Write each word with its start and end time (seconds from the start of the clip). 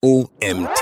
OMT. 0.00 0.80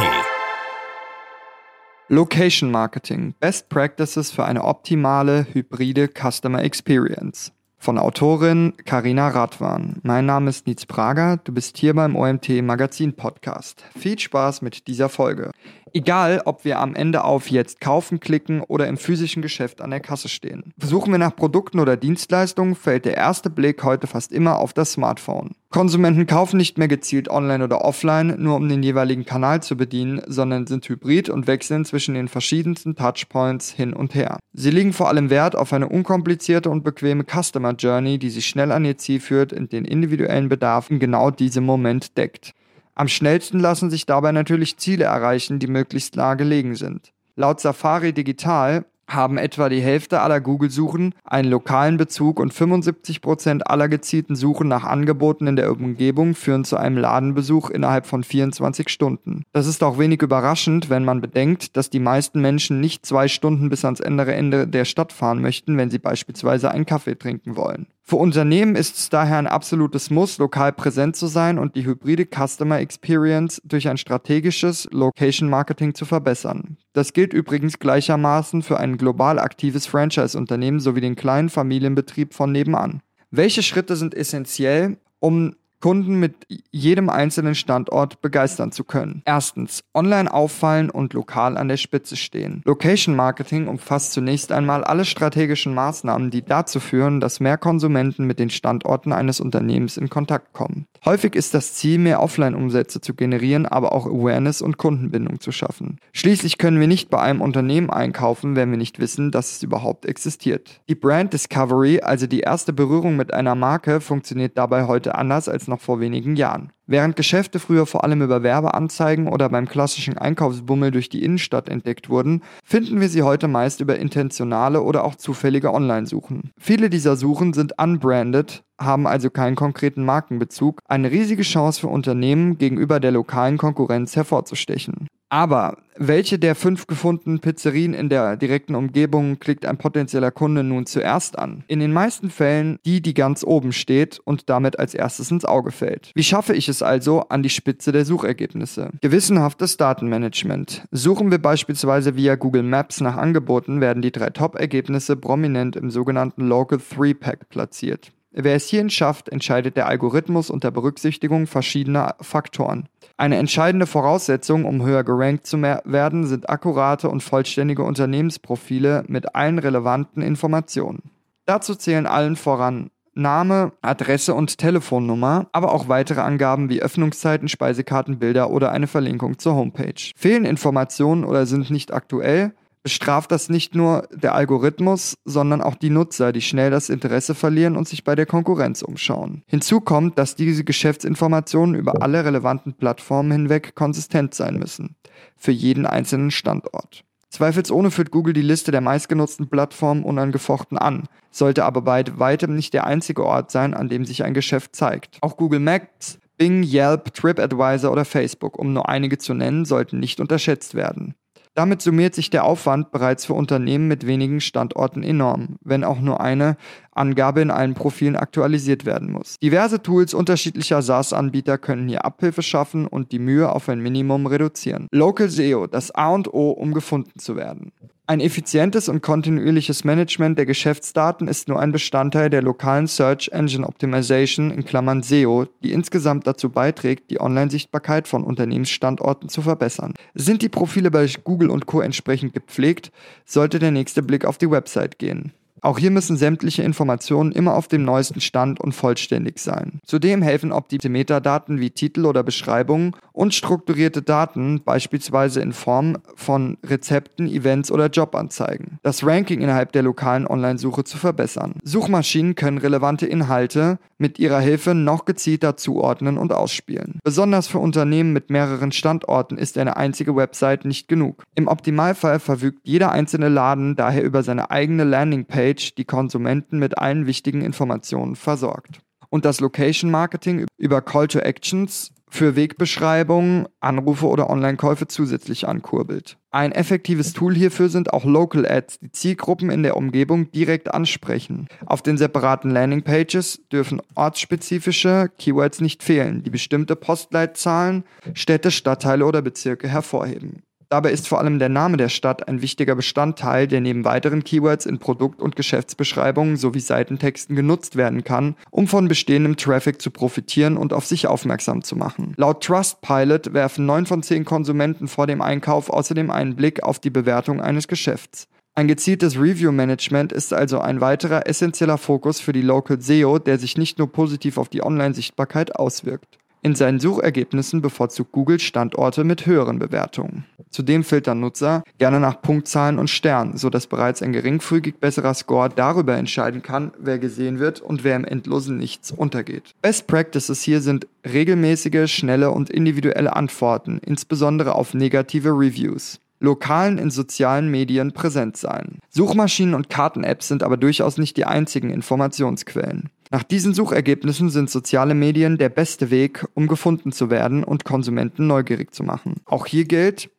Location 2.08 2.70
Marketing. 2.70 3.32
Best 3.40 3.70
Practices 3.70 4.30
für 4.30 4.44
eine 4.44 4.62
optimale 4.62 5.46
hybride 5.54 6.08
Customer 6.08 6.62
Experience. 6.62 7.50
Von 7.78 7.96
Autorin 7.96 8.74
Karina 8.84 9.28
Radwan. 9.28 10.00
Mein 10.02 10.26
Name 10.26 10.50
ist 10.50 10.66
Nietz 10.66 10.84
Prager. 10.84 11.38
Du 11.44 11.52
bist 11.52 11.78
hier 11.78 11.94
beim 11.94 12.14
OMT 12.14 12.60
Magazin 12.60 13.14
Podcast. 13.14 13.86
Viel 13.98 14.18
Spaß 14.18 14.60
mit 14.60 14.86
dieser 14.86 15.08
Folge. 15.08 15.50
Egal, 15.94 16.42
ob 16.44 16.66
wir 16.66 16.78
am 16.78 16.94
Ende 16.94 17.24
auf 17.24 17.50
Jetzt 17.50 17.80
kaufen 17.80 18.20
klicken 18.20 18.60
oder 18.60 18.86
im 18.86 18.98
physischen 18.98 19.40
Geschäft 19.40 19.80
an 19.80 19.92
der 19.92 20.00
Kasse 20.00 20.28
stehen. 20.28 20.74
Suchen 20.76 21.10
wir 21.10 21.18
nach 21.18 21.34
Produkten 21.34 21.80
oder 21.80 21.96
Dienstleistungen, 21.96 22.74
fällt 22.74 23.06
der 23.06 23.16
erste 23.16 23.48
Blick 23.48 23.82
heute 23.82 24.06
fast 24.06 24.30
immer 24.30 24.58
auf 24.58 24.74
das 24.74 24.92
Smartphone. 24.92 25.54
Konsumenten 25.68 26.26
kaufen 26.26 26.56
nicht 26.56 26.78
mehr 26.78 26.88
gezielt 26.88 27.28
online 27.28 27.64
oder 27.64 27.84
offline, 27.84 28.36
nur 28.38 28.56
um 28.56 28.68
den 28.68 28.82
jeweiligen 28.82 29.24
Kanal 29.24 29.62
zu 29.62 29.76
bedienen, 29.76 30.22
sondern 30.26 30.66
sind 30.66 30.88
hybrid 30.88 31.28
und 31.28 31.46
wechseln 31.46 31.84
zwischen 31.84 32.14
den 32.14 32.28
verschiedensten 32.28 32.94
Touchpoints 32.94 33.72
hin 33.72 33.92
und 33.92 34.14
her. 34.14 34.38
Sie 34.52 34.70
legen 34.70 34.92
vor 34.92 35.08
allem 35.08 35.28
Wert 35.28 35.56
auf 35.56 35.72
eine 35.72 35.88
unkomplizierte 35.88 36.70
und 36.70 36.84
bequeme 36.84 37.24
Customer 37.24 37.72
Journey, 37.72 38.18
die 38.18 38.30
sie 38.30 38.42
schnell 38.42 38.70
an 38.70 38.84
ihr 38.84 38.96
Ziel 38.96 39.20
führt 39.20 39.52
und 39.52 39.72
den 39.72 39.84
individuellen 39.84 40.48
Bedarf 40.48 40.90
in 40.90 41.00
genau 41.00 41.30
diesem 41.30 41.64
Moment 41.64 42.16
deckt. 42.16 42.52
Am 42.94 43.08
schnellsten 43.08 43.58
lassen 43.58 43.90
sich 43.90 44.06
dabei 44.06 44.32
natürlich 44.32 44.78
Ziele 44.78 45.04
erreichen, 45.04 45.58
die 45.58 45.66
möglichst 45.66 46.16
nah 46.16 46.34
gelegen 46.34 46.76
sind. 46.76 47.12
Laut 47.34 47.60
Safari 47.60 48.14
Digital 48.14 48.86
haben 49.08 49.38
etwa 49.38 49.68
die 49.68 49.80
Hälfte 49.80 50.20
aller 50.20 50.40
Google-Suchen 50.40 51.14
einen 51.24 51.50
lokalen 51.50 51.96
Bezug 51.96 52.40
und 52.40 52.52
75% 52.52 53.62
aller 53.62 53.88
gezielten 53.88 54.36
Suchen 54.36 54.68
nach 54.68 54.84
Angeboten 54.84 55.46
in 55.46 55.56
der 55.56 55.70
Umgebung 55.70 56.34
führen 56.34 56.64
zu 56.64 56.76
einem 56.76 56.98
Ladenbesuch 56.98 57.70
innerhalb 57.70 58.06
von 58.06 58.24
24 58.24 58.88
Stunden. 58.88 59.44
Das 59.52 59.66
ist 59.66 59.82
auch 59.82 59.98
wenig 59.98 60.22
überraschend, 60.22 60.90
wenn 60.90 61.04
man 61.04 61.20
bedenkt, 61.20 61.76
dass 61.76 61.90
die 61.90 62.00
meisten 62.00 62.40
Menschen 62.40 62.80
nicht 62.80 63.06
zwei 63.06 63.28
Stunden 63.28 63.68
bis 63.68 63.84
ans 63.84 64.00
andere 64.00 64.34
Ende 64.34 64.66
der 64.66 64.84
Stadt 64.84 65.12
fahren 65.12 65.40
möchten, 65.40 65.76
wenn 65.76 65.90
sie 65.90 65.98
beispielsweise 65.98 66.70
einen 66.70 66.86
Kaffee 66.86 67.16
trinken 67.16 67.56
wollen. 67.56 67.86
Für 68.08 68.16
Unternehmen 68.16 68.76
ist 68.76 68.96
es 68.96 69.08
daher 69.08 69.36
ein 69.36 69.48
absolutes 69.48 70.10
Muss, 70.10 70.38
lokal 70.38 70.72
präsent 70.72 71.16
zu 71.16 71.26
sein 71.26 71.58
und 71.58 71.74
die 71.74 71.84
hybride 71.84 72.24
Customer 72.24 72.78
Experience 72.78 73.60
durch 73.64 73.88
ein 73.88 73.96
strategisches 73.96 74.86
Location 74.92 75.50
Marketing 75.50 75.92
zu 75.92 76.04
verbessern. 76.04 76.76
Das 76.92 77.14
gilt 77.14 77.32
übrigens 77.32 77.80
gleichermaßen 77.80 78.62
für 78.62 78.78
ein 78.78 78.96
global 78.96 79.40
aktives 79.40 79.86
Franchise-Unternehmen 79.86 80.78
sowie 80.78 81.00
den 81.00 81.16
kleinen 81.16 81.48
Familienbetrieb 81.48 82.32
von 82.32 82.52
nebenan. 82.52 83.02
Welche 83.32 83.64
Schritte 83.64 83.96
sind 83.96 84.14
essentiell, 84.14 84.98
um 85.18 85.56
Kunden 85.80 86.18
mit 86.18 86.46
jedem 86.70 87.08
einzelnen 87.08 87.54
Standort 87.54 88.22
begeistern 88.22 88.72
zu 88.72 88.84
können. 88.84 89.22
Erstens, 89.24 89.84
online 89.94 90.32
auffallen 90.32 90.90
und 90.90 91.12
lokal 91.12 91.56
an 91.56 91.68
der 91.68 91.76
Spitze 91.76 92.16
stehen. 92.16 92.62
Location 92.64 93.14
Marketing 93.14 93.68
umfasst 93.68 94.12
zunächst 94.12 94.52
einmal 94.52 94.84
alle 94.84 95.04
strategischen 95.04 95.74
Maßnahmen, 95.74 96.30
die 96.30 96.42
dazu 96.42 96.80
führen, 96.80 97.20
dass 97.20 97.40
mehr 97.40 97.58
Konsumenten 97.58 98.24
mit 98.24 98.38
den 98.38 98.50
Standorten 98.50 99.12
eines 99.12 99.40
Unternehmens 99.40 99.96
in 99.96 100.08
Kontakt 100.08 100.52
kommen. 100.52 100.86
Häufig 101.04 101.36
ist 101.36 101.54
das 101.54 101.74
Ziel, 101.74 101.98
mehr 101.98 102.22
Offline-Umsätze 102.22 103.00
zu 103.00 103.14
generieren, 103.14 103.66
aber 103.66 103.92
auch 103.92 104.06
Awareness 104.06 104.62
und 104.62 104.78
Kundenbindung 104.78 105.40
zu 105.40 105.52
schaffen. 105.52 105.98
Schließlich 106.12 106.58
können 106.58 106.80
wir 106.80 106.88
nicht 106.88 107.10
bei 107.10 107.20
einem 107.20 107.40
Unternehmen 107.40 107.90
einkaufen, 107.90 108.56
wenn 108.56 108.70
wir 108.70 108.78
nicht 108.78 108.98
wissen, 108.98 109.30
dass 109.30 109.52
es 109.52 109.62
überhaupt 109.62 110.06
existiert. 110.06 110.80
Die 110.88 110.94
Brand 110.94 111.32
Discovery, 111.32 112.00
also 112.00 112.26
die 112.26 112.40
erste 112.40 112.72
Berührung 112.72 113.16
mit 113.16 113.32
einer 113.32 113.54
Marke, 113.54 114.00
funktioniert 114.00 114.58
dabei 114.58 114.86
heute 114.86 115.14
anders 115.14 115.48
als 115.48 115.65
noch 115.68 115.80
vor 115.80 116.00
wenigen 116.00 116.36
Jahren. 116.36 116.72
Während 116.86 117.16
Geschäfte 117.16 117.58
früher 117.58 117.86
vor 117.86 118.04
allem 118.04 118.22
über 118.22 118.42
Werbeanzeigen 118.42 119.26
oder 119.26 119.48
beim 119.48 119.66
klassischen 119.66 120.18
Einkaufsbummel 120.18 120.92
durch 120.92 121.08
die 121.08 121.24
Innenstadt 121.24 121.68
entdeckt 121.68 122.08
wurden, 122.08 122.42
finden 122.64 123.00
wir 123.00 123.08
sie 123.08 123.22
heute 123.22 123.48
meist 123.48 123.80
über 123.80 123.98
intentionale 123.98 124.82
oder 124.82 125.04
auch 125.04 125.16
zufällige 125.16 125.74
Online-Suchen. 125.74 126.52
Viele 126.58 126.88
dieser 126.88 127.16
Suchen 127.16 127.52
sind 127.52 127.74
unbranded, 127.80 128.62
haben 128.80 129.06
also 129.06 129.30
keinen 129.30 129.56
konkreten 129.56 130.04
Markenbezug, 130.04 130.80
eine 130.86 131.10
riesige 131.10 131.42
Chance 131.42 131.80
für 131.80 131.88
Unternehmen 131.88 132.58
gegenüber 132.58 133.00
der 133.00 133.10
lokalen 133.10 133.58
Konkurrenz 133.58 134.14
hervorzustechen. 134.14 135.08
Aber 135.28 135.78
welche 135.98 136.38
der 136.38 136.54
fünf 136.54 136.86
gefundenen 136.86 137.40
Pizzerien 137.40 137.94
in 137.94 138.08
der 138.08 138.36
direkten 138.36 138.74
Umgebung 138.74 139.38
klickt 139.38 139.66
ein 139.66 139.78
potenzieller 139.78 140.30
Kunde 140.30 140.62
nun 140.62 140.86
zuerst 140.86 141.38
an? 141.38 141.64
In 141.66 141.80
den 141.80 141.92
meisten 141.92 142.30
Fällen 142.30 142.78
die, 142.84 143.00
die 143.00 143.14
ganz 143.14 143.42
oben 143.42 143.72
steht 143.72 144.20
und 144.24 144.48
damit 144.48 144.78
als 144.78 144.94
erstes 144.94 145.30
ins 145.30 145.44
Auge 145.44 145.72
fällt. 145.72 146.12
Wie 146.14 146.22
schaffe 146.22 146.54
ich 146.54 146.68
es 146.68 146.82
also 146.82 147.22
an 147.28 147.42
die 147.42 147.50
Spitze 147.50 147.92
der 147.92 148.04
Suchergebnisse? 148.04 148.90
Gewissenhaftes 149.00 149.76
Datenmanagement. 149.78 150.84
Suchen 150.90 151.30
wir 151.30 151.38
beispielsweise 151.38 152.14
via 152.16 152.36
Google 152.36 152.62
Maps 152.62 153.00
nach 153.00 153.16
Angeboten, 153.16 153.80
werden 153.80 154.02
die 154.02 154.12
drei 154.12 154.30
Top-Ergebnisse 154.30 155.16
prominent 155.16 155.76
im 155.76 155.90
sogenannten 155.90 156.46
Local 156.46 156.78
3-Pack 156.78 157.48
platziert. 157.48 158.12
Wer 158.38 158.56
es 158.56 158.68
hierhin 158.68 158.90
schafft, 158.90 159.30
entscheidet 159.30 159.78
der 159.78 159.86
Algorithmus 159.86 160.50
unter 160.50 160.70
Berücksichtigung 160.70 161.46
verschiedener 161.46 162.16
Faktoren. 162.20 162.86
Eine 163.16 163.36
entscheidende 163.36 163.86
Voraussetzung, 163.86 164.66
um 164.66 164.84
höher 164.84 165.04
gerankt 165.04 165.46
zu 165.46 165.62
werden, 165.62 166.26
sind 166.26 166.50
akkurate 166.50 167.08
und 167.08 167.22
vollständige 167.22 167.82
Unternehmensprofile 167.82 169.04
mit 169.08 169.34
allen 169.34 169.58
relevanten 169.58 170.22
Informationen. 170.22 171.04
Dazu 171.46 171.74
zählen 171.74 172.06
allen 172.06 172.36
voran 172.36 172.90
Name, 173.14 173.72
Adresse 173.80 174.34
und 174.34 174.58
Telefonnummer, 174.58 175.46
aber 175.52 175.72
auch 175.72 175.88
weitere 175.88 176.20
Angaben 176.20 176.68
wie 176.68 176.82
Öffnungszeiten, 176.82 177.48
Speisekartenbilder 177.48 178.50
oder 178.50 178.70
eine 178.70 178.86
Verlinkung 178.86 179.38
zur 179.38 179.54
Homepage. 179.54 180.12
Fehlen 180.14 180.44
Informationen 180.44 181.24
oder 181.24 181.46
sind 181.46 181.70
nicht 181.70 181.94
aktuell, 181.94 182.52
bestraft 182.86 183.32
das 183.32 183.48
nicht 183.48 183.74
nur 183.74 184.06
der 184.12 184.36
Algorithmus, 184.36 185.16
sondern 185.24 185.60
auch 185.60 185.74
die 185.74 185.90
Nutzer, 185.90 186.30
die 186.30 186.40
schnell 186.40 186.70
das 186.70 186.88
Interesse 186.88 187.34
verlieren 187.34 187.76
und 187.76 187.88
sich 187.88 188.04
bei 188.04 188.14
der 188.14 188.26
Konkurrenz 188.26 188.80
umschauen. 188.80 189.42
Hinzu 189.48 189.80
kommt, 189.80 190.20
dass 190.20 190.36
diese 190.36 190.62
Geschäftsinformationen 190.62 191.74
über 191.74 192.00
alle 192.00 192.24
relevanten 192.24 192.74
Plattformen 192.74 193.32
hinweg 193.32 193.74
konsistent 193.74 194.34
sein 194.34 194.60
müssen, 194.60 194.94
für 195.36 195.50
jeden 195.50 195.84
einzelnen 195.84 196.30
Standort. 196.30 197.02
Zweifelsohne 197.28 197.90
führt 197.90 198.12
Google 198.12 198.34
die 198.34 198.40
Liste 198.40 198.70
der 198.70 198.82
meistgenutzten 198.82 199.48
Plattformen 199.48 200.04
unangefochten 200.04 200.78
an, 200.78 201.08
sollte 201.32 201.64
aber 201.64 201.82
bei 201.82 202.04
weitem 202.12 202.54
nicht 202.54 202.72
der 202.72 202.86
einzige 202.86 203.26
Ort 203.26 203.50
sein, 203.50 203.74
an 203.74 203.88
dem 203.88 204.04
sich 204.04 204.22
ein 204.22 204.32
Geschäft 204.32 204.76
zeigt. 204.76 205.18
Auch 205.22 205.36
Google 205.36 205.58
Maps, 205.58 206.20
Bing, 206.36 206.62
Yelp, 206.62 207.12
TripAdvisor 207.14 207.90
oder 207.90 208.04
Facebook, 208.04 208.56
um 208.56 208.72
nur 208.72 208.88
einige 208.88 209.18
zu 209.18 209.34
nennen, 209.34 209.64
sollten 209.64 209.98
nicht 209.98 210.20
unterschätzt 210.20 210.76
werden. 210.76 211.16
Damit 211.56 211.80
summiert 211.80 212.14
sich 212.14 212.28
der 212.28 212.44
Aufwand 212.44 212.90
bereits 212.90 213.24
für 213.24 213.32
Unternehmen 213.32 213.88
mit 213.88 214.06
wenigen 214.06 214.42
Standorten 214.42 215.02
enorm, 215.02 215.56
wenn 215.64 215.84
auch 215.84 216.00
nur 216.00 216.20
eine 216.20 216.58
Angabe 216.92 217.40
in 217.40 217.50
allen 217.50 217.72
Profilen 217.72 218.14
aktualisiert 218.14 218.84
werden 218.84 219.10
muss. 219.10 219.36
Diverse 219.42 219.80
Tools 219.82 220.12
unterschiedlicher 220.12 220.82
SaaS-Anbieter 220.82 221.56
können 221.56 221.88
hier 221.88 222.04
Abhilfe 222.04 222.42
schaffen 222.42 222.86
und 222.86 223.10
die 223.10 223.18
Mühe 223.18 223.50
auf 223.50 223.70
ein 223.70 223.80
Minimum 223.80 224.26
reduzieren. 224.26 224.86
Local 224.92 225.30
SEO, 225.30 225.66
das 225.66 225.90
A 225.90 226.10
und 226.10 226.28
O, 226.34 226.50
um 226.50 226.74
gefunden 226.74 227.18
zu 227.18 227.36
werden. 227.36 227.72
Ein 228.08 228.20
effizientes 228.20 228.88
und 228.88 229.02
kontinuierliches 229.02 229.82
Management 229.82 230.38
der 230.38 230.46
Geschäftsdaten 230.46 231.26
ist 231.26 231.48
nur 231.48 231.58
ein 231.58 231.72
Bestandteil 231.72 232.30
der 232.30 232.40
lokalen 232.40 232.86
Search 232.86 233.30
Engine 233.32 233.66
Optimization 233.66 234.52
in 234.52 234.64
Klammern 234.64 235.02
SEO, 235.02 235.46
die 235.64 235.72
insgesamt 235.72 236.24
dazu 236.24 236.50
beiträgt, 236.50 237.10
die 237.10 237.20
Online-Sichtbarkeit 237.20 238.06
von 238.06 238.22
Unternehmensstandorten 238.22 239.28
zu 239.28 239.42
verbessern. 239.42 239.94
Sind 240.14 240.42
die 240.42 240.48
Profile 240.48 240.92
bei 240.92 241.10
Google 241.24 241.50
und 241.50 241.66
Co. 241.66 241.80
entsprechend 241.80 242.32
gepflegt, 242.32 242.92
sollte 243.24 243.58
der 243.58 243.72
nächste 243.72 244.04
Blick 244.04 244.24
auf 244.24 244.38
die 244.38 244.52
Website 244.52 245.00
gehen. 245.00 245.32
Auch 245.66 245.78
hier 245.80 245.90
müssen 245.90 246.16
sämtliche 246.16 246.62
Informationen 246.62 247.32
immer 247.32 247.56
auf 247.56 247.66
dem 247.66 247.84
neuesten 247.84 248.20
Stand 248.20 248.60
und 248.60 248.70
vollständig 248.70 249.40
sein. 249.40 249.80
Zudem 249.84 250.22
helfen 250.22 250.52
optimierte 250.52 250.88
Metadaten 250.88 251.58
wie 251.58 251.70
Titel 251.70 252.06
oder 252.06 252.22
Beschreibungen 252.22 252.94
und 253.12 253.34
strukturierte 253.34 254.00
Daten, 254.00 254.62
beispielsweise 254.62 255.40
in 255.40 255.52
Form 255.52 255.98
von 256.14 256.56
Rezepten, 256.64 257.26
Events 257.26 257.72
oder 257.72 257.88
Jobanzeigen, 257.88 258.78
das 258.84 259.04
Ranking 259.04 259.40
innerhalb 259.40 259.72
der 259.72 259.82
lokalen 259.82 260.28
Online-Suche 260.28 260.84
zu 260.84 260.98
verbessern. 260.98 261.54
Suchmaschinen 261.64 262.36
können 262.36 262.58
relevante 262.58 263.06
Inhalte 263.06 263.80
mit 263.98 264.20
ihrer 264.20 264.38
Hilfe 264.38 264.72
noch 264.72 265.04
gezielter 265.04 265.56
zuordnen 265.56 266.16
und 266.16 266.32
ausspielen. 266.32 267.00
Besonders 267.02 267.48
für 267.48 267.58
Unternehmen 267.58 268.12
mit 268.12 268.30
mehreren 268.30 268.70
Standorten 268.70 269.36
ist 269.36 269.58
eine 269.58 269.76
einzige 269.76 270.14
Website 270.14 270.64
nicht 270.64 270.86
genug. 270.86 271.24
Im 271.34 271.48
Optimalfall 271.48 272.20
verfügt 272.20 272.60
jeder 272.62 272.92
einzelne 272.92 273.30
Laden 273.30 273.74
daher 273.74 274.04
über 274.04 274.22
seine 274.22 274.52
eigene 274.52 274.84
Landingpage 274.84 275.55
Page 275.56 275.74
die 275.74 275.84
Konsumenten 275.84 276.58
mit 276.58 276.78
allen 276.78 277.06
wichtigen 277.06 277.40
Informationen 277.40 278.16
versorgt. 278.16 278.80
Und 279.08 279.24
das 279.24 279.40
Location 279.40 279.90
Marketing 279.90 280.46
über 280.58 280.82
Call 280.82 281.08
to 281.08 281.20
Actions 281.20 281.92
für 282.08 282.36
Wegbeschreibungen, 282.36 283.46
Anrufe 283.60 284.06
oder 284.06 284.30
Online-Käufe 284.30 284.86
zusätzlich 284.86 285.48
ankurbelt. 285.48 286.18
Ein 286.30 286.52
effektives 286.52 287.12
Tool 287.12 287.34
hierfür 287.34 287.68
sind 287.68 287.92
auch 287.92 288.04
Local 288.04 288.46
Ads, 288.46 288.78
die 288.80 288.92
Zielgruppen 288.92 289.50
in 289.50 289.62
der 289.62 289.76
Umgebung 289.76 290.30
direkt 290.30 290.72
ansprechen. 290.72 291.48
Auf 291.64 291.82
den 291.82 291.98
separaten 291.98 292.50
Landingpages 292.50 293.42
dürfen 293.50 293.82
ortsspezifische 293.94 295.10
Keywords 295.18 295.60
nicht 295.60 295.82
fehlen, 295.82 296.22
die 296.22 296.30
bestimmte 296.30 296.76
Postleitzahlen, 296.76 297.84
Städte, 298.14 298.50
Stadtteile 298.50 299.04
oder 299.04 299.22
Bezirke 299.22 299.68
hervorheben. 299.68 300.42
Dabei 300.68 300.90
ist 300.90 301.06
vor 301.06 301.20
allem 301.20 301.38
der 301.38 301.48
Name 301.48 301.76
der 301.76 301.88
Stadt 301.88 302.26
ein 302.26 302.42
wichtiger 302.42 302.74
Bestandteil, 302.74 303.46
der 303.46 303.60
neben 303.60 303.84
weiteren 303.84 304.24
Keywords 304.24 304.66
in 304.66 304.78
Produkt- 304.78 305.22
und 305.22 305.36
Geschäftsbeschreibungen 305.36 306.36
sowie 306.36 306.60
Seitentexten 306.60 307.36
genutzt 307.36 307.76
werden 307.76 308.02
kann, 308.02 308.34
um 308.50 308.66
von 308.66 308.88
bestehendem 308.88 309.36
Traffic 309.36 309.80
zu 309.80 309.92
profitieren 309.92 310.56
und 310.56 310.72
auf 310.72 310.84
sich 310.84 311.06
aufmerksam 311.06 311.62
zu 311.62 311.76
machen. 311.76 312.14
Laut 312.16 312.42
Trustpilot 312.42 313.32
werfen 313.32 313.64
9 313.66 313.86
von 313.86 314.02
10 314.02 314.24
Konsumenten 314.24 314.88
vor 314.88 315.06
dem 315.06 315.20
Einkauf 315.20 315.70
außerdem 315.70 316.10
einen 316.10 316.34
Blick 316.34 316.64
auf 316.64 316.80
die 316.80 316.90
Bewertung 316.90 317.40
eines 317.40 317.68
Geschäfts. 317.68 318.26
Ein 318.58 318.68
gezieltes 318.68 319.20
Review-Management 319.20 320.12
ist 320.12 320.32
also 320.32 320.58
ein 320.60 320.80
weiterer 320.80 321.28
essentieller 321.28 321.76
Fokus 321.78 322.20
für 322.20 322.32
die 322.32 322.40
Local 322.40 322.80
SEO, 322.80 323.18
der 323.18 323.38
sich 323.38 323.58
nicht 323.58 323.78
nur 323.78 323.92
positiv 323.92 324.38
auf 324.38 324.48
die 324.48 324.62
Online-Sichtbarkeit 324.64 325.54
auswirkt. 325.54 326.18
In 326.46 326.54
seinen 326.54 326.78
Suchergebnissen 326.78 327.60
bevorzugt 327.60 328.12
Google 328.12 328.38
Standorte 328.38 329.02
mit 329.02 329.26
höheren 329.26 329.58
Bewertungen. 329.58 330.26
Zudem 330.50 330.84
filtern 330.84 331.18
Nutzer 331.18 331.64
gerne 331.78 331.98
nach 331.98 332.22
Punktzahlen 332.22 332.78
und 332.78 332.88
Sternen, 332.88 333.36
sodass 333.36 333.66
bereits 333.66 334.00
ein 334.00 334.12
geringfügig 334.12 334.76
besserer 334.76 335.12
Score 335.14 335.48
darüber 335.48 335.96
entscheiden 335.96 336.42
kann, 336.42 336.70
wer 336.78 337.00
gesehen 337.00 337.40
wird 337.40 337.60
und 337.60 337.82
wer 337.82 337.96
im 337.96 338.04
endlosen 338.04 338.58
Nichts 338.58 338.92
untergeht. 338.92 339.56
Best 339.60 339.88
Practices 339.88 340.40
hier 340.40 340.60
sind 340.60 340.86
regelmäßige, 341.04 341.92
schnelle 341.92 342.30
und 342.30 342.48
individuelle 342.48 343.16
Antworten, 343.16 343.80
insbesondere 343.84 344.54
auf 344.54 344.72
negative 344.72 345.30
Reviews 345.30 345.98
lokalen 346.20 346.78
in 346.78 346.90
sozialen 346.90 347.50
Medien 347.50 347.92
präsent 347.92 348.36
sein. 348.36 348.78
Suchmaschinen 348.88 349.54
und 349.54 349.68
Karten-Apps 349.68 350.28
sind 350.28 350.42
aber 350.42 350.56
durchaus 350.56 350.96
nicht 350.96 351.16
die 351.16 351.26
einzigen 351.26 351.70
Informationsquellen. 351.70 352.88
Nach 353.10 353.22
diesen 353.22 353.54
Suchergebnissen 353.54 354.30
sind 354.30 354.50
soziale 354.50 354.94
Medien 354.94 355.38
der 355.38 355.48
beste 355.48 355.90
Weg, 355.90 356.26
um 356.34 356.48
gefunden 356.48 356.90
zu 356.92 357.08
werden 357.10 357.44
und 357.44 357.64
Konsumenten 357.64 358.26
neugierig 358.26 358.74
zu 358.74 358.82
machen. 358.82 359.20
Auch 359.26 359.46
hier 359.46 359.64
gilt, 359.64 360.10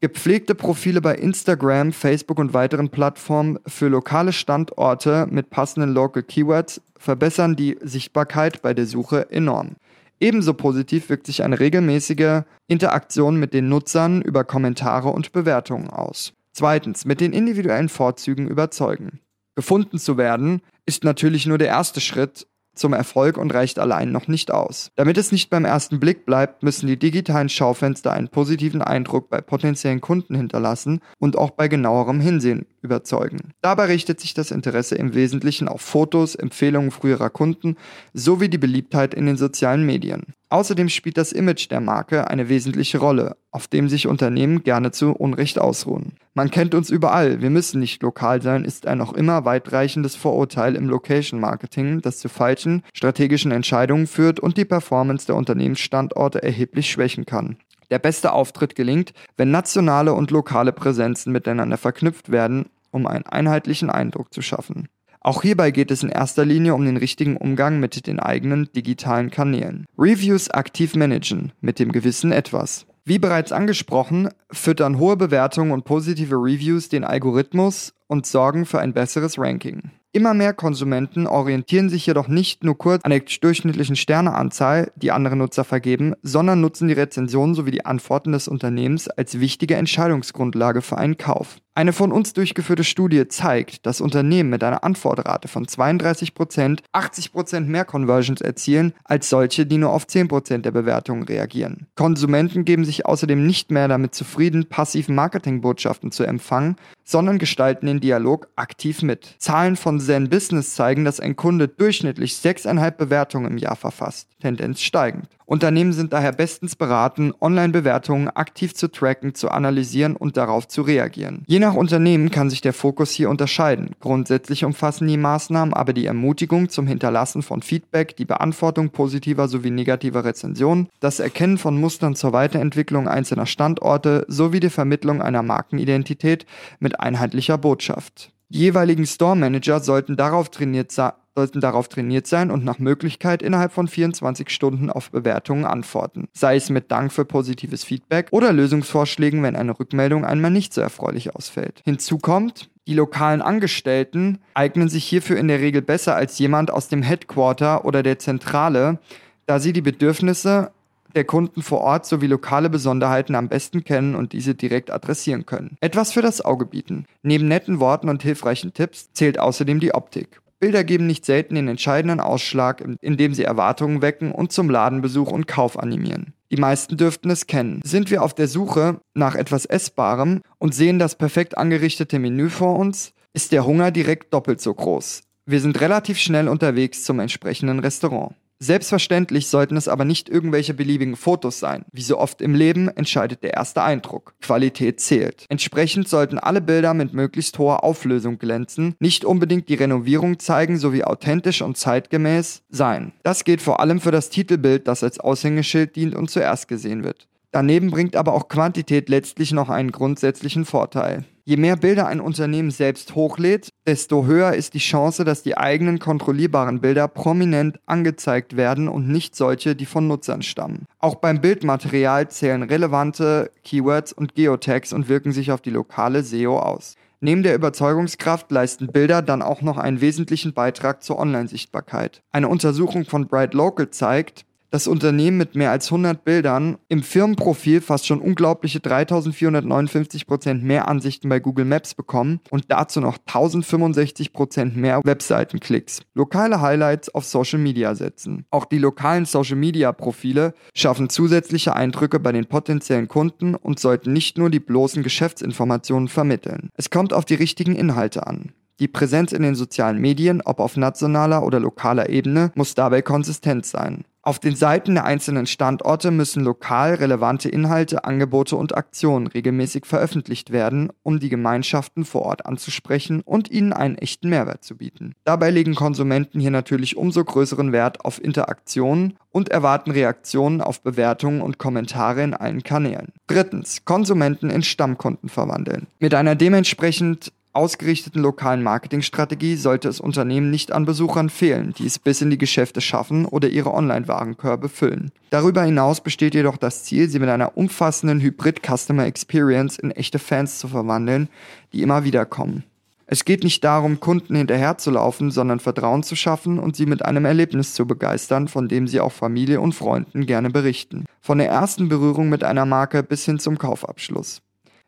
gepflegte 0.00 0.54
Profile 0.54 1.02
bei 1.02 1.14
Instagram, 1.14 1.92
Facebook 1.92 2.38
und 2.38 2.54
weiteren 2.54 2.88
Plattformen 2.88 3.58
für 3.66 3.88
lokale 3.88 4.32
Standorte 4.32 5.26
mit 5.30 5.50
passenden 5.50 5.92
Local 5.92 6.22
Keywords 6.22 6.80
verbessern 6.98 7.56
die 7.56 7.78
Sichtbarkeit 7.82 8.62
bei 8.62 8.72
der 8.72 8.86
Suche 8.86 9.30
enorm. 9.30 9.76
Ebenso 10.18 10.54
positiv 10.54 11.08
wirkt 11.08 11.26
sich 11.26 11.42
eine 11.42 11.58
regelmäßige 11.58 12.42
Interaktion 12.68 13.36
mit 13.36 13.52
den 13.52 13.68
Nutzern 13.68 14.22
über 14.22 14.44
Kommentare 14.44 15.08
und 15.08 15.32
Bewertungen 15.32 15.90
aus. 15.90 16.32
Zweitens, 16.52 17.04
mit 17.04 17.20
den 17.20 17.32
individuellen 17.32 17.88
Vorzügen 17.88 18.46
überzeugen. 18.46 19.18
Gefunden 19.54 19.98
zu 19.98 20.16
werden 20.16 20.62
ist 20.86 21.04
natürlich 21.04 21.46
nur 21.46 21.58
der 21.58 21.68
erste 21.68 22.00
Schritt 22.00 22.46
zum 22.74 22.94
Erfolg 22.94 23.36
und 23.36 23.52
reicht 23.52 23.78
allein 23.78 24.12
noch 24.12 24.28
nicht 24.28 24.50
aus. 24.50 24.90
Damit 24.96 25.18
es 25.18 25.30
nicht 25.30 25.50
beim 25.50 25.64
ersten 25.64 26.00
Blick 26.00 26.24
bleibt, 26.24 26.62
müssen 26.62 26.86
die 26.86 26.98
digitalen 26.98 27.50
Schaufenster 27.50 28.12
einen 28.12 28.28
positiven 28.28 28.80
Eindruck 28.80 29.28
bei 29.28 29.40
potenziellen 29.40 30.00
Kunden 30.00 30.34
hinterlassen 30.34 31.00
und 31.18 31.36
auch 31.36 31.50
bei 31.50 31.68
genauerem 31.68 32.20
Hinsehen 32.20 32.66
überzeugen. 32.82 33.52
Dabei 33.62 33.86
richtet 33.86 34.20
sich 34.20 34.34
das 34.34 34.50
Interesse 34.50 34.96
im 34.96 35.14
Wesentlichen 35.14 35.68
auf 35.68 35.80
Fotos, 35.80 36.34
Empfehlungen 36.34 36.90
früherer 36.90 37.30
Kunden 37.30 37.76
sowie 38.12 38.48
die 38.48 38.58
Beliebtheit 38.58 39.14
in 39.14 39.26
den 39.26 39.36
sozialen 39.36 39.86
Medien. 39.86 40.34
Außerdem 40.50 40.90
spielt 40.90 41.16
das 41.16 41.32
Image 41.32 41.70
der 41.70 41.80
Marke 41.80 42.28
eine 42.28 42.50
wesentliche 42.50 42.98
Rolle, 42.98 43.38
auf 43.52 43.68
dem 43.68 43.88
sich 43.88 44.06
Unternehmen 44.06 44.62
gerne 44.62 44.90
zu 44.90 45.12
Unrecht 45.12 45.58
ausruhen. 45.58 46.12
Man 46.34 46.50
kennt 46.50 46.74
uns 46.74 46.90
überall, 46.90 47.40
wir 47.40 47.48
müssen 47.48 47.80
nicht 47.80 48.02
lokal 48.02 48.42
sein, 48.42 48.66
ist 48.66 48.86
ein 48.86 48.98
noch 48.98 49.14
immer 49.14 49.46
weitreichendes 49.46 50.14
Vorurteil 50.14 50.76
im 50.76 50.90
Location 50.90 51.40
Marketing, 51.40 52.02
das 52.02 52.18
zu 52.18 52.28
falschen 52.28 52.82
strategischen 52.92 53.50
Entscheidungen 53.50 54.06
führt 54.06 54.40
und 54.40 54.58
die 54.58 54.66
Performance 54.66 55.24
der 55.26 55.36
Unternehmensstandorte 55.36 56.42
erheblich 56.42 56.90
schwächen 56.90 57.24
kann. 57.24 57.56
Der 57.92 57.98
beste 57.98 58.32
Auftritt 58.32 58.74
gelingt, 58.74 59.12
wenn 59.36 59.50
nationale 59.50 60.14
und 60.14 60.30
lokale 60.30 60.72
Präsenzen 60.72 61.30
miteinander 61.30 61.76
verknüpft 61.76 62.32
werden, 62.32 62.70
um 62.90 63.06
einen 63.06 63.26
einheitlichen 63.26 63.90
Eindruck 63.90 64.32
zu 64.32 64.40
schaffen. 64.40 64.88
Auch 65.20 65.42
hierbei 65.42 65.72
geht 65.72 65.90
es 65.90 66.02
in 66.02 66.08
erster 66.08 66.46
Linie 66.46 66.74
um 66.74 66.86
den 66.86 66.96
richtigen 66.96 67.36
Umgang 67.36 67.80
mit 67.80 68.06
den 68.06 68.18
eigenen 68.18 68.70
digitalen 68.74 69.30
Kanälen. 69.30 69.84
Reviews 69.98 70.48
aktiv 70.48 70.94
managen 70.94 71.52
mit 71.60 71.78
dem 71.78 71.92
gewissen 71.92 72.32
Etwas. 72.32 72.86
Wie 73.04 73.18
bereits 73.18 73.52
angesprochen, 73.52 74.30
füttern 74.50 74.98
hohe 74.98 75.18
Bewertungen 75.18 75.72
und 75.72 75.84
positive 75.84 76.36
Reviews 76.36 76.88
den 76.88 77.04
Algorithmus 77.04 77.92
und 78.12 78.26
sorgen 78.26 78.66
für 78.66 78.78
ein 78.78 78.92
besseres 78.92 79.38
Ranking. 79.38 79.90
Immer 80.14 80.34
mehr 80.34 80.52
Konsumenten 80.52 81.26
orientieren 81.26 81.88
sich 81.88 82.04
jedoch 82.04 82.28
nicht 82.28 82.62
nur 82.64 82.76
kurz 82.76 83.02
an 83.02 83.10
der 83.10 83.22
durchschnittlichen 83.40 83.96
Sterneanzahl, 83.96 84.92
die 84.94 85.10
andere 85.10 85.36
Nutzer 85.36 85.64
vergeben, 85.64 86.12
sondern 86.22 86.60
nutzen 86.60 86.88
die 86.88 86.94
Rezensionen 86.94 87.54
sowie 87.54 87.70
die 87.70 87.86
Antworten 87.86 88.32
des 88.32 88.46
Unternehmens 88.46 89.08
als 89.08 89.40
wichtige 89.40 89.76
Entscheidungsgrundlage 89.76 90.82
für 90.82 90.98
einen 90.98 91.16
Kauf. 91.16 91.56
Eine 91.74 91.94
von 91.94 92.12
uns 92.12 92.34
durchgeführte 92.34 92.84
Studie 92.84 93.26
zeigt, 93.28 93.86
dass 93.86 94.02
Unternehmen 94.02 94.50
mit 94.50 94.62
einer 94.62 94.84
Antwortrate 94.84 95.48
von 95.48 95.64
32% 95.64 96.80
80% 96.92 97.60
mehr 97.60 97.86
Conversions 97.86 98.42
erzielen, 98.42 98.92
als 99.04 99.30
solche, 99.30 99.64
die 99.64 99.78
nur 99.78 99.94
auf 99.94 100.04
10% 100.04 100.58
der 100.58 100.70
Bewertungen 100.70 101.22
reagieren. 101.22 101.86
Konsumenten 101.94 102.66
geben 102.66 102.84
sich 102.84 103.06
außerdem 103.06 103.46
nicht 103.46 103.70
mehr 103.70 103.88
damit 103.88 104.14
zufrieden, 104.14 104.68
passiven 104.68 105.14
Marketingbotschaften 105.14 106.12
zu 106.12 106.24
empfangen, 106.24 106.76
sondern 107.04 107.38
gestalten 107.38 107.86
den 107.86 108.00
Dialog 108.00 108.48
aktiv 108.56 109.02
mit. 109.02 109.34
Zahlen 109.38 109.76
von 109.76 110.00
Zen 110.00 110.28
Business 110.28 110.74
zeigen, 110.74 111.04
dass 111.04 111.20
ein 111.20 111.36
Kunde 111.36 111.68
durchschnittlich 111.68 112.32
6,5 112.34 112.90
Bewertungen 112.92 113.50
im 113.52 113.58
Jahr 113.58 113.76
verfasst, 113.76 114.28
Tendenz 114.40 114.80
steigend. 114.80 115.28
Unternehmen 115.46 115.92
sind 115.92 116.12
daher 116.12 116.32
bestens 116.32 116.76
beraten, 116.76 117.32
Online-Bewertungen 117.40 118.28
aktiv 118.28 118.74
zu 118.74 118.88
tracken, 118.88 119.34
zu 119.34 119.50
analysieren 119.50 120.16
und 120.16 120.36
darauf 120.36 120.68
zu 120.68 120.82
reagieren. 120.82 121.44
Je 121.46 121.58
nach 121.58 121.74
Unternehmen 121.74 122.30
kann 122.30 122.50
sich 122.50 122.60
der 122.60 122.72
Fokus 122.72 123.10
hier 123.10 123.30
unterscheiden. 123.30 123.90
Grundsätzlich 124.00 124.64
umfassen 124.64 125.08
die 125.08 125.16
Maßnahmen 125.16 125.74
aber 125.74 125.92
die 125.92 126.06
Ermutigung 126.06 126.68
zum 126.68 126.86
Hinterlassen 126.86 127.42
von 127.42 127.62
Feedback, 127.62 128.16
die 128.16 128.24
Beantwortung 128.24 128.90
positiver 128.90 129.48
sowie 129.48 129.70
negativer 129.70 130.24
Rezensionen, 130.24 130.88
das 131.00 131.20
Erkennen 131.20 131.58
von 131.58 131.80
Mustern 131.80 132.14
zur 132.14 132.32
Weiterentwicklung 132.32 133.08
einzelner 133.08 133.46
Standorte 133.46 134.24
sowie 134.28 134.60
die 134.60 134.70
Vermittlung 134.70 135.22
einer 135.22 135.42
Markenidentität 135.42 136.46
mit 136.80 137.00
einheitlicher 137.00 137.58
Botschaft. 137.58 138.32
Die 138.48 138.58
jeweiligen 138.58 139.06
Store 139.06 139.34
Manager 139.34 139.80
sollten 139.80 140.16
darauf 140.16 140.50
trainiert 140.50 140.92
sein, 140.92 141.12
sollten 141.34 141.60
darauf 141.60 141.88
trainiert 141.88 142.26
sein 142.26 142.50
und 142.50 142.64
nach 142.64 142.78
Möglichkeit 142.78 143.42
innerhalb 143.42 143.72
von 143.72 143.88
24 143.88 144.50
Stunden 144.50 144.90
auf 144.90 145.10
Bewertungen 145.10 145.64
antworten, 145.64 146.28
sei 146.32 146.56
es 146.56 146.70
mit 146.70 146.90
Dank 146.90 147.12
für 147.12 147.24
positives 147.24 147.84
Feedback 147.84 148.28
oder 148.30 148.52
Lösungsvorschlägen, 148.52 149.42
wenn 149.42 149.56
eine 149.56 149.78
Rückmeldung 149.78 150.24
einmal 150.24 150.50
nicht 150.50 150.74
so 150.74 150.80
erfreulich 150.80 151.34
ausfällt. 151.34 151.80
Hinzu 151.84 152.18
kommt, 152.18 152.70
die 152.86 152.94
lokalen 152.94 153.42
Angestellten 153.42 154.38
eignen 154.54 154.88
sich 154.88 155.04
hierfür 155.04 155.38
in 155.38 155.48
der 155.48 155.60
Regel 155.60 155.82
besser 155.82 156.16
als 156.16 156.38
jemand 156.38 156.70
aus 156.70 156.88
dem 156.88 157.02
Headquarter 157.02 157.84
oder 157.84 158.02
der 158.02 158.18
Zentrale, 158.18 158.98
da 159.46 159.60
sie 159.60 159.72
die 159.72 159.82
Bedürfnisse 159.82 160.72
der 161.14 161.24
Kunden 161.24 161.62
vor 161.62 161.82
Ort 161.82 162.06
sowie 162.06 162.26
lokale 162.26 162.70
Besonderheiten 162.70 163.34
am 163.34 163.48
besten 163.48 163.84
kennen 163.84 164.14
und 164.14 164.32
diese 164.32 164.54
direkt 164.54 164.90
adressieren 164.90 165.46
können. 165.46 165.76
Etwas 165.80 166.12
für 166.12 166.22
das 166.22 166.42
Auge 166.42 166.66
bieten. 166.66 167.06
Neben 167.22 167.48
netten 167.48 167.80
Worten 167.80 168.08
und 168.08 168.22
hilfreichen 168.22 168.72
Tipps 168.72 169.12
zählt 169.12 169.38
außerdem 169.38 169.80
die 169.80 169.94
Optik. 169.94 170.41
Bilder 170.62 170.84
geben 170.84 171.08
nicht 171.08 171.26
selten 171.26 171.56
den 171.56 171.66
entscheidenden 171.66 172.20
Ausschlag, 172.20 172.84
indem 173.00 173.34
sie 173.34 173.42
Erwartungen 173.42 174.00
wecken 174.00 174.30
und 174.30 174.52
zum 174.52 174.70
Ladenbesuch 174.70 175.32
und 175.32 175.48
Kauf 175.48 175.76
animieren. 175.76 176.34
Die 176.52 176.56
meisten 176.56 176.96
dürften 176.96 177.30
es 177.30 177.48
kennen. 177.48 177.80
Sind 177.82 178.12
wir 178.12 178.22
auf 178.22 178.32
der 178.32 178.46
Suche 178.46 179.00
nach 179.12 179.34
etwas 179.34 179.66
Essbarem 179.66 180.40
und 180.58 180.72
sehen 180.72 181.00
das 181.00 181.16
perfekt 181.16 181.58
angerichtete 181.58 182.20
Menü 182.20 182.48
vor 182.48 182.78
uns, 182.78 183.12
ist 183.32 183.50
der 183.50 183.66
Hunger 183.66 183.90
direkt 183.90 184.32
doppelt 184.32 184.60
so 184.60 184.72
groß. 184.72 185.24
Wir 185.46 185.58
sind 185.58 185.80
relativ 185.80 186.18
schnell 186.18 186.46
unterwegs 186.46 187.02
zum 187.02 187.18
entsprechenden 187.18 187.80
Restaurant. 187.80 188.36
Selbstverständlich 188.62 189.48
sollten 189.48 189.76
es 189.76 189.88
aber 189.88 190.04
nicht 190.04 190.28
irgendwelche 190.28 190.72
beliebigen 190.72 191.16
Fotos 191.16 191.58
sein. 191.58 191.84
Wie 191.90 192.00
so 192.00 192.16
oft 192.16 192.40
im 192.40 192.54
Leben 192.54 192.86
entscheidet 192.86 193.42
der 193.42 193.54
erste 193.54 193.82
Eindruck. 193.82 194.34
Qualität 194.40 195.00
zählt. 195.00 195.46
Entsprechend 195.48 196.06
sollten 196.06 196.38
alle 196.38 196.60
Bilder 196.60 196.94
mit 196.94 197.12
möglichst 197.12 197.58
hoher 197.58 197.82
Auflösung 197.82 198.38
glänzen, 198.38 198.94
nicht 199.00 199.24
unbedingt 199.24 199.68
die 199.68 199.74
Renovierung 199.74 200.38
zeigen 200.38 200.78
sowie 200.78 201.02
authentisch 201.02 201.60
und 201.60 201.76
zeitgemäß 201.76 202.62
sein. 202.70 203.10
Das 203.24 203.42
gilt 203.42 203.60
vor 203.60 203.80
allem 203.80 204.00
für 204.00 204.12
das 204.12 204.30
Titelbild, 204.30 204.86
das 204.86 205.02
als 205.02 205.18
Aushängeschild 205.18 205.96
dient 205.96 206.14
und 206.14 206.30
zuerst 206.30 206.68
gesehen 206.68 207.02
wird. 207.02 207.26
Daneben 207.50 207.90
bringt 207.90 208.14
aber 208.14 208.32
auch 208.32 208.46
Quantität 208.46 209.08
letztlich 209.08 209.50
noch 209.50 209.70
einen 209.70 209.90
grundsätzlichen 209.90 210.66
Vorteil. 210.66 211.24
Je 211.44 211.56
mehr 211.56 211.76
Bilder 211.76 212.06
ein 212.06 212.20
Unternehmen 212.20 212.70
selbst 212.70 213.16
hochlädt, 213.16 213.70
desto 213.86 214.26
höher 214.26 214.54
ist 214.54 214.74
die 214.74 214.78
Chance, 214.78 215.24
dass 215.24 215.42
die 215.42 215.56
eigenen 215.56 215.98
kontrollierbaren 215.98 216.80
Bilder 216.80 217.08
prominent 217.08 217.80
angezeigt 217.86 218.56
werden 218.56 218.88
und 218.88 219.08
nicht 219.08 219.34
solche, 219.34 219.74
die 219.74 219.86
von 219.86 220.06
Nutzern 220.06 220.42
stammen. 220.42 220.86
Auch 220.98 221.16
beim 221.16 221.40
Bildmaterial 221.40 222.28
zählen 222.28 222.62
relevante 222.62 223.50
Keywords 223.64 224.12
und 224.12 224.34
Geotags 224.34 224.92
und 224.92 225.08
wirken 225.08 225.32
sich 225.32 225.52
auf 225.52 225.60
die 225.60 225.70
lokale 225.70 226.22
SEO 226.22 226.58
aus. 226.58 226.96
Neben 227.24 227.44
der 227.44 227.54
Überzeugungskraft 227.54 228.50
leisten 228.50 228.88
Bilder 228.88 229.22
dann 229.22 229.42
auch 229.42 229.62
noch 229.62 229.78
einen 229.78 230.00
wesentlichen 230.00 230.54
Beitrag 230.54 231.04
zur 231.04 231.20
Online-Sichtbarkeit. 231.20 232.20
Eine 232.32 232.48
Untersuchung 232.48 233.04
von 233.04 233.28
Bright 233.28 233.54
Local 233.54 233.90
zeigt, 233.90 234.44
das 234.72 234.86
Unternehmen 234.86 235.36
mit 235.36 235.54
mehr 235.54 235.70
als 235.70 235.86
100 235.92 236.24
Bildern 236.24 236.78
im 236.88 237.02
Firmenprofil 237.02 237.82
fast 237.82 238.06
schon 238.06 238.20
unglaubliche 238.20 238.78
3459% 238.78 240.62
mehr 240.62 240.88
Ansichten 240.88 241.28
bei 241.28 241.40
Google 241.40 241.66
Maps 241.66 241.94
bekommen 241.94 242.40
und 242.50 242.64
dazu 242.68 243.00
noch 243.00 243.18
1065% 243.18 244.74
mehr 244.74 245.02
Webseitenklicks. 245.04 246.00
Lokale 246.14 246.62
Highlights 246.62 247.14
auf 247.14 247.26
Social 247.26 247.58
Media 247.58 247.94
setzen. 247.94 248.46
Auch 248.50 248.64
die 248.64 248.78
lokalen 248.78 249.26
Social 249.26 249.56
Media 249.56 249.92
Profile 249.92 250.54
schaffen 250.74 251.10
zusätzliche 251.10 251.76
Eindrücke 251.76 252.18
bei 252.18 252.32
den 252.32 252.46
potenziellen 252.46 253.08
Kunden 253.08 253.54
und 253.54 253.78
sollten 253.78 254.14
nicht 254.14 254.38
nur 254.38 254.48
die 254.48 254.60
bloßen 254.60 255.02
Geschäftsinformationen 255.02 256.08
vermitteln. 256.08 256.70
Es 256.78 256.88
kommt 256.88 257.12
auf 257.12 257.26
die 257.26 257.34
richtigen 257.34 257.76
Inhalte 257.76 258.26
an. 258.26 258.54
Die 258.80 258.88
Präsenz 258.88 259.32
in 259.32 259.42
den 259.42 259.54
sozialen 259.54 260.00
Medien, 260.00 260.40
ob 260.40 260.58
auf 260.58 260.78
nationaler 260.78 261.44
oder 261.44 261.60
lokaler 261.60 262.08
Ebene, 262.08 262.52
muss 262.54 262.74
dabei 262.74 263.02
konsistent 263.02 263.66
sein. 263.66 264.04
Auf 264.24 264.38
den 264.38 264.54
Seiten 264.54 264.94
der 264.94 265.04
einzelnen 265.04 265.46
Standorte 265.46 266.12
müssen 266.12 266.44
lokal 266.44 266.94
relevante 266.94 267.48
Inhalte, 267.48 268.04
Angebote 268.04 268.54
und 268.54 268.76
Aktionen 268.76 269.26
regelmäßig 269.26 269.84
veröffentlicht 269.84 270.52
werden, 270.52 270.92
um 271.02 271.18
die 271.18 271.28
Gemeinschaften 271.28 272.04
vor 272.04 272.22
Ort 272.22 272.46
anzusprechen 272.46 273.22
und 273.24 273.50
ihnen 273.50 273.72
einen 273.72 273.98
echten 273.98 274.28
Mehrwert 274.28 274.62
zu 274.62 274.76
bieten. 274.76 275.16
Dabei 275.24 275.50
legen 275.50 275.74
Konsumenten 275.74 276.38
hier 276.38 276.52
natürlich 276.52 276.96
umso 276.96 277.24
größeren 277.24 277.72
Wert 277.72 278.04
auf 278.04 278.22
Interaktionen 278.22 279.18
und 279.30 279.48
erwarten 279.48 279.90
Reaktionen 279.90 280.60
auf 280.60 280.82
Bewertungen 280.82 281.40
und 281.40 281.58
Kommentare 281.58 282.22
in 282.22 282.34
allen 282.34 282.62
Kanälen. 282.62 283.12
Drittens, 283.26 283.84
Konsumenten 283.84 284.50
in 284.50 284.62
Stammkunden 284.62 285.30
verwandeln. 285.30 285.88
Mit 285.98 286.14
einer 286.14 286.36
dementsprechend 286.36 287.32
ausgerichteten 287.52 288.22
lokalen 288.22 288.62
Marketingstrategie 288.62 289.56
sollte 289.56 289.88
es 289.88 290.00
Unternehmen 290.00 290.50
nicht 290.50 290.72
an 290.72 290.84
Besuchern 290.84 291.30
fehlen, 291.30 291.74
die 291.76 291.86
es 291.86 291.98
bis 291.98 292.22
in 292.22 292.30
die 292.30 292.38
Geschäfte 292.38 292.80
schaffen 292.80 293.26
oder 293.26 293.48
ihre 293.48 293.74
Online-Warenkörbe 293.74 294.68
füllen. 294.68 295.12
Darüber 295.30 295.62
hinaus 295.62 296.00
besteht 296.00 296.34
jedoch 296.34 296.56
das 296.56 296.84
Ziel, 296.84 297.08
sie 297.08 297.18
mit 297.18 297.28
einer 297.28 297.56
umfassenden 297.56 298.20
Hybrid-Customer 298.20 299.04
Experience 299.06 299.78
in 299.78 299.90
echte 299.90 300.18
Fans 300.18 300.58
zu 300.58 300.68
verwandeln, 300.68 301.28
die 301.72 301.82
immer 301.82 302.04
wieder 302.04 302.24
kommen. 302.24 302.64
Es 303.06 303.26
geht 303.26 303.44
nicht 303.44 303.62
darum, 303.62 304.00
Kunden 304.00 304.34
hinterherzulaufen, 304.34 305.30
sondern 305.30 305.60
Vertrauen 305.60 306.02
zu 306.02 306.16
schaffen 306.16 306.58
und 306.58 306.76
sie 306.76 306.86
mit 306.86 307.04
einem 307.04 307.26
Erlebnis 307.26 307.74
zu 307.74 307.86
begeistern, 307.86 308.48
von 308.48 308.68
dem 308.68 308.88
sie 308.88 309.00
auch 309.00 309.12
Familie 309.12 309.60
und 309.60 309.74
Freunden 309.74 310.24
gerne 310.24 310.48
berichten. 310.48 311.04
Von 311.20 311.36
der 311.36 311.48
ersten 311.48 311.90
Berührung 311.90 312.30
mit 312.30 312.42
einer 312.42 312.64
Marke 312.64 313.02
bis 313.02 313.26
hin 313.26 313.38
zum 313.38 313.58
Kaufabschluss. 313.58 314.40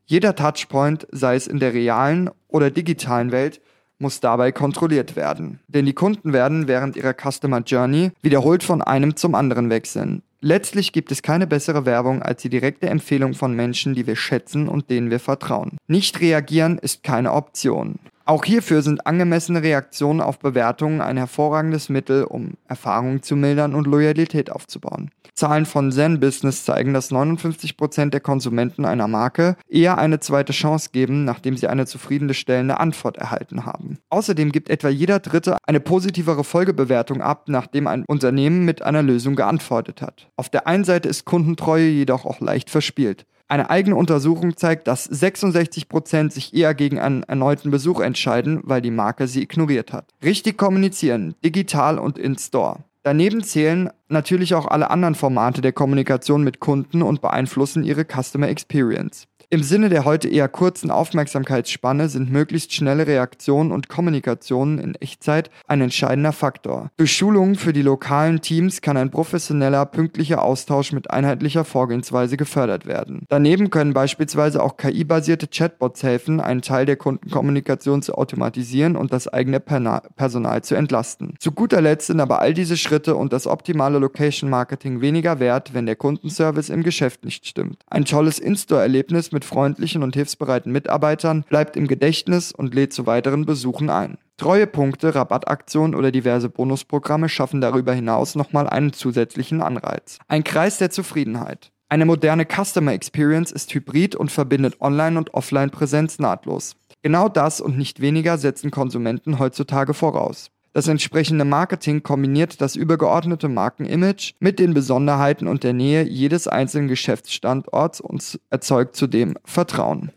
Jeder 0.07 0.37
Touchpoint, 0.37 1.07
sei 1.11 1.37
es 1.37 1.47
in 1.47 1.61
der 1.61 1.73
realen 1.73 2.31
oder 2.49 2.71
digitalen 2.71 3.33
Welt, 3.33 3.61
muss 3.99 4.21
dabei 4.21 4.53
kontrolliert 4.53 5.17
werden. 5.17 5.61
Denn 5.69 5.87
die 5.87 5.95
Kunden 5.95 6.33
werden 6.33 6.69
während 6.69 6.97
ihrer 6.97 7.15
Customer 7.15 7.61
Journey 7.61 8.11
wiederholt 8.23 8.63
von 8.63 8.83
einem 8.83 9.17
zum 9.17 9.35
anderen 9.35 9.71
wechseln. 9.71 10.23
Letztlich 10.41 10.93
gibt 10.93 11.11
es 11.11 11.23
keine 11.23 11.47
bessere 11.47 11.87
Werbung 11.87 12.21
als 12.21 12.43
die 12.43 12.51
direkte 12.51 12.91
Empfehlung 12.91 13.33
von 13.33 13.57
Menschen, 13.57 13.95
die 13.95 14.07
wir 14.07 14.17
schätzen 14.17 14.69
und 14.69 14.91
denen 14.91 15.11
wir 15.11 15.21
vertrauen. 15.21 15.79
Nicht 15.87 16.21
reagieren 16.21 16.77
ist 16.77 17.03
keine 17.03 17.33
Option. 17.33 17.99
Auch 18.27 18.45
hierfür 18.47 18.81
sind 18.81 19.07
angemessene 19.07 19.63
Reaktionen 19.63 20.23
auf 20.23 20.39
Bewertungen 20.39 21.03
ein 21.03 21.19
hervorragendes 21.19 21.91
Mittel, 21.91 22.25
um 22.25 22.55
Erfahrungen 22.67 23.23
zu 23.23 23.37
mildern 23.37 23.75
und 23.75 23.87
Loyalität 23.87 24.51
aufzubauen. 24.51 25.11
Zahlen 25.35 25.67
von 25.67 25.93
Zen 25.93 26.21
Business 26.21 26.65
zeigen, 26.65 26.95
dass 26.95 27.11
59% 27.11 28.11
der 28.11 28.21
Konsumenten 28.21 28.87
einer 28.87 29.09
Marke 29.09 29.57
eher 29.69 29.99
eine 29.99 30.21
zweite 30.21 30.53
Chance 30.53 30.91
geben, 30.93 31.25
nachdem 31.25 31.57
sie 31.57 31.67
eine 31.67 31.85
zufriedenstellende 31.85 32.81
Antwort 32.81 33.19
erhalten 33.19 33.67
haben. 33.67 33.99
Außerdem 34.09 34.53
gibt 34.53 34.71
etwa 34.71 34.89
jeder 34.89 35.19
Dritte 35.19 35.59
eine 35.67 35.81
positivere 35.81 36.45
Folgebewertung 36.45 37.21
ab, 37.21 37.45
nachdem 37.49 37.87
ein 37.89 38.05
Unternehmen 38.07 38.65
mit 38.65 38.81
einer 38.83 39.03
Lösung 39.03 39.35
geantwortet 39.35 40.01
hat. 40.01 40.31
Auf 40.37 40.49
der 40.49 40.67
einen 40.67 40.85
Seite 40.85 41.11
ist 41.11 41.27
Kundentreue 41.27 41.89
jedoch 41.89 42.25
auch 42.25 42.41
leicht 42.41 42.71
verspielt. 42.71 43.27
Eine 43.55 43.71
eigene 43.71 43.95
Untersuchung 43.95 44.57
zeigt, 44.57 44.89
dass 44.89 45.09
66% 45.09 46.33
sich 46.33 46.55
eher 46.55 46.75
gegen 46.75 46.99
einen 46.99 47.23
erneuten 47.23 47.71
Besuch 47.71 48.01
entscheiden, 48.01 48.59
weil 48.65 48.81
die 48.81 48.91
Marke 48.91 49.29
sie 49.29 49.43
ignoriert 49.43 49.93
hat. 49.93 50.11
Richtig 50.25 50.59
kommunizieren, 50.59 51.37
digital 51.45 52.01
und 52.01 52.19
in-store. 52.19 52.81
Daneben 53.05 53.45
zählen 53.45 53.91
natürlich 54.09 54.57
auch 54.57 54.67
alle 54.67 54.91
anderen 54.91 55.15
Formate 55.15 55.61
der 55.61 55.71
Kommunikation 55.71 56.43
mit 56.43 56.59
Kunden 56.59 57.01
und 57.01 57.21
beeinflussen 57.21 57.85
ihre 57.85 58.05
Customer 58.05 58.49
Experience. 58.49 59.29
Im 59.55 59.63
Sinne 59.63 59.89
der 59.89 60.05
heute 60.05 60.27
eher 60.27 60.49
kurzen 60.49 60.91
Aufmerksamkeitsspanne 60.91 62.09
sind 62.09 62.29
möglichst 62.29 62.73
schnelle 62.73 63.07
Reaktionen 63.07 63.71
und 63.71 63.89
Kommunikationen 63.89 64.81
in 64.81 64.97
Echtzeit 64.97 65.49
ein 65.69 65.81
entscheidender 65.81 66.33
Faktor. 66.33 66.91
Durch 66.97 67.13
Schulungen 67.13 67.55
für 67.55 67.73
die 67.73 67.83
lokalen 67.83 68.41
Teams 68.41 68.81
kann 68.81 68.97
ein 68.97 69.13
professioneller, 69.13 69.87
pünktlicher 69.87 70.43
Austausch 70.43 70.91
mit 70.91 71.13
einheitlicher 71.13 71.65
Vorgehensweise 71.65 72.37
gefördert 72.37 72.87
werden. 72.87 73.27
Daneben 73.29 73.71
können 73.71 73.93
beispielsweise 73.93 74.61
auch 74.61 74.77
KI-basierte 74.77 75.47
Chatbots 75.47 76.03
helfen, 76.03 76.41
einen 76.41 76.63
Teil 76.63 76.85
der 76.85 76.97
Kundenkommunikation 76.97 78.03
zu 78.03 78.17
automatisieren 78.17 78.97
und 78.97 79.13
das 79.13 79.29
eigene 79.29 79.61
Personal 79.61 80.65
zu 80.65 80.75
entlasten. 80.75 81.35
Zu 81.39 81.53
guter 81.53 81.81
Letzt 81.81 82.09
sind 82.09 82.19
aber 82.19 82.41
all 82.41 82.55
diese 82.55 82.77
Schritte 82.77 83.15
und 83.15 83.33
das 83.33 83.47
optimale 83.47 84.01
Location 84.01 84.51
Marketing 84.51 85.01
weniger 85.01 85.39
wert, 85.39 85.75
wenn 85.75 85.87
der 85.87 85.95
Kundenservice 85.95 86.71
im 86.71 86.83
Geschäft 86.83 87.25
nicht 87.25 87.47
stimmt. 87.47 87.85
Ein 87.89 88.05
tolles 88.05 88.41
In-Store-Erlebnis 88.41 89.31
mit 89.31 89.44
freundlichen 89.45 90.03
und 90.03 90.15
hilfsbereiten 90.15 90.73
Mitarbeitern 90.73 91.45
bleibt 91.49 91.77
im 91.77 91.87
Gedächtnis 91.87 92.53
und 92.53 92.75
lädt 92.75 92.93
zu 92.93 93.07
weiteren 93.07 93.47
Besuchen 93.47 93.91
ein. 93.91 94.19
Treuepunkte, 94.37 95.15
Rabattaktionen 95.15 95.95
oder 95.95 96.11
diverse 96.11 96.49
Bonusprogramme 96.49 97.29
schaffen 97.29 97.61
darüber 97.61 97.93
hinaus 97.93 98.35
nochmal 98.35 98.69
einen 98.69 98.93
zusätzlichen 98.93 99.63
Anreiz. 99.63 100.19
Ein 100.27 100.43
Kreis 100.43 100.79
der 100.79 100.91
Zufriedenheit. 100.91 101.71
Eine 101.89 102.07
moderne 102.07 102.45
Customer 102.47 102.93
Experience 102.93 103.53
ist 103.53 103.73
hybrid 103.73 104.17
und 104.17 104.33
verbindet 104.33 104.81
Online- 104.81 105.19
und 105.19 105.35
Offline-Präsenz 105.35 106.19
nahtlos. 106.19 106.75
Genau 107.03 107.29
das 107.29 107.61
und 107.61 107.77
nicht 107.77 108.01
weniger 108.01 108.39
setzen 108.39 108.71
Konsumenten 108.71 109.39
heutzutage 109.39 109.95
voraus. 109.95 110.51
Das 110.75 110.89
entsprechende 110.89 111.45
Marketing 111.45 112.03
kombiniert 112.03 112.61
das 112.61 112.75
übergeordnete 112.75 113.49
Markenimage 113.49 114.35
mit 114.41 114.59
den 114.59 114.75
Besonderheiten 114.75 115.47
und 115.47 115.63
der 115.63 115.73
Nähe 115.73 116.03
jedes 116.03 116.49
einzelnen 116.49 116.89
Geschäftsstandorts 116.89 118.01
und 118.01 118.41
erzeugt 118.51 118.97
zudem 118.97 119.39
Vertrauen. 119.45 120.11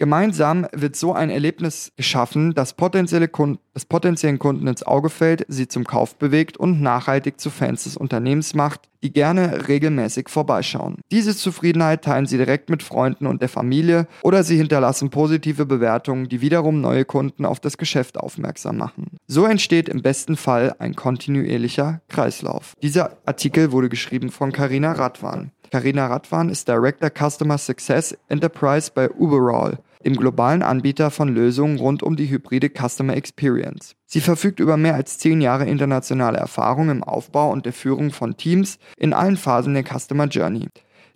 Gemeinsam 0.00 0.66
wird 0.72 0.96
so 0.96 1.12
ein 1.12 1.28
Erlebnis 1.28 1.92
geschaffen, 1.94 2.54
das 2.54 2.72
potenzielle 2.72 3.28
Kunden, 3.28 3.58
das 3.74 3.84
potenziellen 3.84 4.38
Kunden 4.38 4.66
ins 4.66 4.82
Auge 4.82 5.10
fällt, 5.10 5.44
sie 5.48 5.68
zum 5.68 5.84
Kauf 5.84 6.16
bewegt 6.16 6.56
und 6.56 6.80
nachhaltig 6.80 7.38
zu 7.38 7.50
Fans 7.50 7.84
des 7.84 7.98
Unternehmens 7.98 8.54
macht, 8.54 8.88
die 9.02 9.12
gerne 9.12 9.68
regelmäßig 9.68 10.30
vorbeischauen. 10.30 11.02
Diese 11.10 11.36
Zufriedenheit 11.36 12.02
teilen 12.02 12.24
sie 12.24 12.38
direkt 12.38 12.70
mit 12.70 12.82
Freunden 12.82 13.26
und 13.26 13.42
der 13.42 13.50
Familie 13.50 14.06
oder 14.22 14.42
sie 14.42 14.56
hinterlassen 14.56 15.10
positive 15.10 15.66
Bewertungen, 15.66 16.30
die 16.30 16.40
wiederum 16.40 16.80
neue 16.80 17.04
Kunden 17.04 17.44
auf 17.44 17.60
das 17.60 17.76
Geschäft 17.76 18.16
aufmerksam 18.16 18.78
machen. 18.78 19.18
So 19.26 19.44
entsteht 19.44 19.90
im 19.90 20.00
besten 20.00 20.38
Fall 20.38 20.74
ein 20.78 20.96
kontinuierlicher 20.96 22.00
Kreislauf. 22.08 22.72
Dieser 22.82 23.18
Artikel 23.26 23.70
wurde 23.70 23.90
geschrieben 23.90 24.30
von 24.30 24.50
Karina 24.50 24.92
Radwan. 24.92 25.50
Karina 25.70 26.06
Radwan 26.06 26.48
ist 26.48 26.68
Director 26.68 27.10
Customer 27.10 27.58
Success 27.58 28.16
Enterprise 28.28 28.90
bei 28.94 29.10
Uberall 29.10 29.78
dem 30.04 30.14
globalen 30.14 30.62
Anbieter 30.62 31.10
von 31.10 31.28
Lösungen 31.28 31.78
rund 31.78 32.02
um 32.02 32.16
die 32.16 32.28
hybride 32.28 32.70
Customer 32.70 33.16
Experience. 33.16 33.94
Sie 34.06 34.20
verfügt 34.20 34.60
über 34.60 34.76
mehr 34.76 34.94
als 34.94 35.18
zehn 35.18 35.40
Jahre 35.40 35.66
internationale 35.66 36.38
Erfahrung 36.38 36.90
im 36.90 37.04
Aufbau 37.04 37.50
und 37.50 37.66
der 37.66 37.72
Führung 37.72 38.10
von 38.10 38.36
Teams 38.36 38.78
in 38.96 39.12
allen 39.12 39.36
Phasen 39.36 39.74
der 39.74 39.84
Customer 39.84 40.26
Journey. 40.26 40.68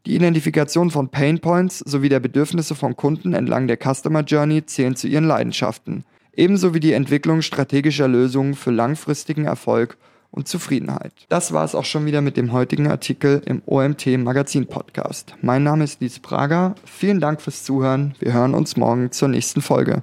Die 0.07 0.15
Identifikation 0.15 0.91
von 0.91 1.09
Pain 1.09 1.41
Points 1.41 1.79
sowie 1.79 2.11
der 2.11 2.21
Bedürfnisse 2.21 2.75
von 2.75 2.95
Kunden 2.95 3.33
entlang 3.33 3.67
der 3.67 3.79
Customer 3.79 4.21
Journey 4.21 4.67
zählen 4.67 4.97
zu 4.97 5.09
ihren 5.09 5.27
Leidenschaften, 5.27 6.05
ebenso 6.37 6.75
wie 6.75 6.81
die 6.81 6.93
Entwicklung 6.93 7.41
strategischer 7.41 8.07
Lösungen 8.07 8.55
für 8.55 8.71
langfristigen 8.71 9.47
Erfolg 9.47 9.97
und 10.35 10.49
Zufriedenheit. 10.49 11.13
Das 11.29 11.53
war 11.53 11.65
es 11.65 11.75
auch 11.75 11.85
schon 11.85 12.07
wieder 12.07 12.21
mit 12.21 12.37
dem 12.37 12.53
heutigen 12.53 12.89
Artikel 12.89 13.43
im 13.47 13.63
OMT 13.67 14.19
Magazin 14.19 14.67
Podcast. 14.67 15.37
Mein 15.43 15.63
Name 15.63 15.85
ist 15.85 16.01
Lies 16.01 16.19
Prager. 16.19 16.75
Vielen 16.85 17.21
Dank 17.21 17.41
fürs 17.41 17.63
Zuhören. 17.65 18.15
Wir 18.19 18.33
hören 18.33 18.55
uns 18.55 18.77
morgen 18.77 19.13
zur 19.13 19.29
nächsten 19.29 19.63
Folge. 19.63 20.03